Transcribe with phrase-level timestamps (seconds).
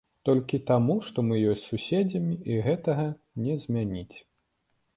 [0.27, 3.07] Толькі таму, што мы ёсць суседзямі, і гэтага
[3.45, 4.17] не змяніць.